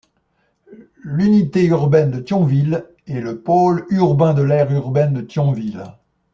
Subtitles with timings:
[1.03, 5.83] L'unité urbaine de Thionville est le pôle urbain de l'aire urbaine de Thionville.